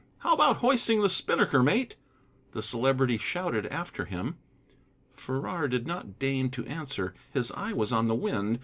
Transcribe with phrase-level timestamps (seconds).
[0.17, 1.95] "How about hoisting the spinnaker, mate?"
[2.53, 4.35] the Celebrity shouted after him.
[5.13, 8.59] Farrar did not deign to answer: his eye was on the wind.